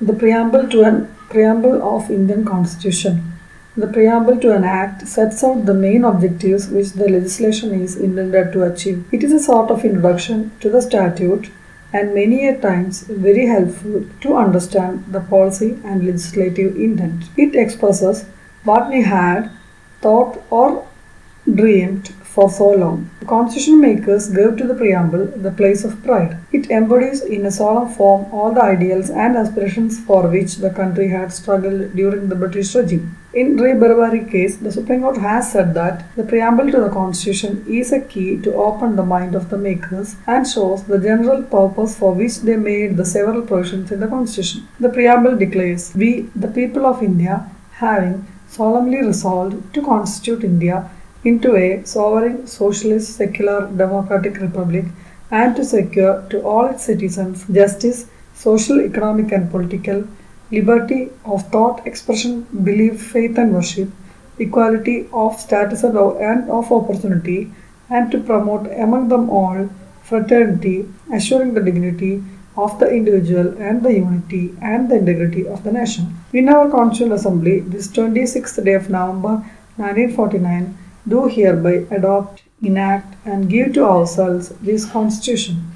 [0.00, 3.32] The preamble to an preamble of Indian Constitution.
[3.76, 8.52] The preamble to an act sets out the main objectives which the legislation is intended
[8.54, 9.04] to achieve.
[9.12, 11.48] It is a sort of introduction to the statute
[11.92, 17.26] and many a times very helpful to understand the policy and legislative intent.
[17.36, 18.24] It expresses
[18.64, 19.48] what we had
[20.00, 20.88] thought or
[21.46, 23.08] dreamed for so long.
[23.20, 26.36] The constitution makers gave to the preamble the place of pride.
[26.52, 31.08] It embodies in a solemn form all the ideals and aspirations for which the country
[31.08, 33.16] had struggled during the British regime.
[33.32, 37.64] In Ray Berubari case, the Supreme Court has said that the preamble to the constitution
[37.68, 41.96] is a key to open the mind of the makers and shows the general purpose
[41.96, 44.68] for which they made the several provisions in the constitution.
[44.78, 50.90] The preamble declares, We, the people of India, having solemnly resolved to constitute India
[51.24, 54.84] into a sovereign, socialist, secular, democratic republic
[55.30, 60.06] and to secure to all its citizens justice, social, economic, and political,
[60.50, 63.88] liberty of thought, expression, belief, faith, and worship,
[64.38, 67.52] equality of status and of opportunity,
[67.88, 69.68] and to promote among them all
[70.02, 72.22] fraternity, assuring the dignity
[72.56, 76.14] of the individual and the unity and the integrity of the nation.
[76.32, 79.34] In our Constitutional Assembly, this 26th day of November
[79.76, 85.74] 1949, do hereby adopt, enact, and give to ourselves this Constitution.